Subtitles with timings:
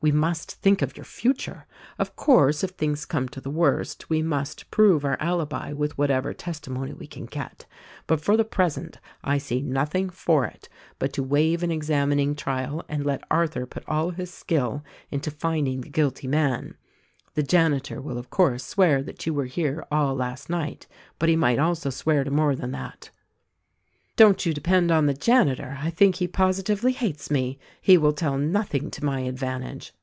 [0.00, 1.64] We must think of your future.
[1.96, 6.32] Of course, if things come to the worst we must prove our alibi with whatever
[6.34, 7.66] testimony we can get;
[8.08, 10.68] but for the present I see nothing for it
[10.98, 14.82] but to waive an examining trial and let Arthur put all his skill
[15.12, 16.74] into finding the guilty man.
[17.34, 20.88] The janitor will of course swear that you were here all last^ night;
[21.20, 23.10] but he might also swear to more than that."
[24.14, 28.36] "Don't you depend on the janitor— I think he positively hates me; he will tell
[28.36, 29.94] nothing to my advantage!"